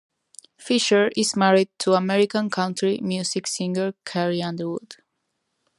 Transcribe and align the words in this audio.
Fisher 0.57 1.11
is 1.15 1.35
married 1.35 1.69
to 1.77 1.93
American 1.93 2.49
country 2.49 2.97
music 3.03 3.45
singer 3.45 3.93
Carrie 4.03 4.41
Underwood. 4.41 4.95